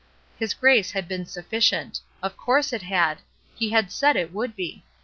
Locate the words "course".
2.35-2.73